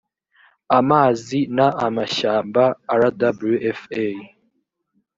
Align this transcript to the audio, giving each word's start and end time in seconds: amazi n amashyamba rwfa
amazi 0.79 1.39
n 1.55 1.59
amashyamba 1.87 2.63
rwfa 3.01 4.05